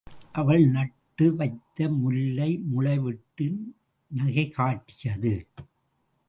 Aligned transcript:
அவள் 0.31 0.63
நட்டு 0.67 1.35
வைத்த 1.35 1.89
முல்லை 1.89 2.59
முளைவிட்டு 2.71 3.47
நகை 4.11 4.49
காட்டியது. 4.49 5.47